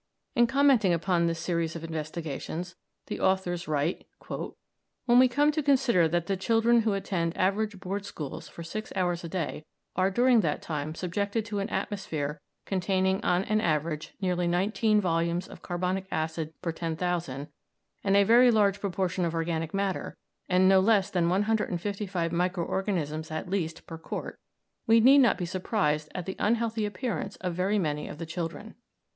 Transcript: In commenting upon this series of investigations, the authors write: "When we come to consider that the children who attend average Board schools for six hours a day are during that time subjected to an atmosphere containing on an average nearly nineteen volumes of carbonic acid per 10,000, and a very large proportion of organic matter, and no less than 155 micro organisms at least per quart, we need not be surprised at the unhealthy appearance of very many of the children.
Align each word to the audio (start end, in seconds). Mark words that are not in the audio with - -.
In 0.35 0.47
commenting 0.47 0.93
upon 0.95 1.27
this 1.27 1.37
series 1.37 1.75
of 1.75 1.83
investigations, 1.83 2.75
the 3.05 3.19
authors 3.19 3.67
write: 3.67 4.07
"When 5.05 5.19
we 5.19 5.27
come 5.27 5.51
to 5.51 5.61
consider 5.61 6.07
that 6.07 6.25
the 6.25 6.35
children 6.35 6.81
who 6.81 6.93
attend 6.93 7.37
average 7.37 7.79
Board 7.79 8.03
schools 8.03 8.47
for 8.47 8.63
six 8.63 8.91
hours 8.95 9.23
a 9.23 9.29
day 9.29 9.63
are 9.95 10.09
during 10.09 10.39
that 10.41 10.59
time 10.63 10.95
subjected 10.95 11.45
to 11.45 11.59
an 11.59 11.69
atmosphere 11.69 12.41
containing 12.65 13.23
on 13.23 13.43
an 13.43 13.61
average 13.61 14.15
nearly 14.19 14.47
nineteen 14.47 14.99
volumes 14.99 15.47
of 15.47 15.61
carbonic 15.61 16.07
acid 16.11 16.51
per 16.63 16.71
10,000, 16.71 17.47
and 18.03 18.15
a 18.17 18.23
very 18.23 18.49
large 18.49 18.81
proportion 18.81 19.23
of 19.23 19.35
organic 19.35 19.71
matter, 19.71 20.17
and 20.49 20.67
no 20.67 20.79
less 20.79 21.11
than 21.11 21.29
155 21.29 22.31
micro 22.31 22.65
organisms 22.65 23.29
at 23.29 23.51
least 23.51 23.85
per 23.85 23.99
quart, 23.99 24.39
we 24.87 24.99
need 24.99 25.19
not 25.19 25.37
be 25.37 25.45
surprised 25.45 26.09
at 26.15 26.25
the 26.25 26.35
unhealthy 26.39 26.87
appearance 26.87 27.35
of 27.35 27.53
very 27.53 27.77
many 27.77 28.07
of 28.07 28.17
the 28.17 28.25
children. 28.25 28.73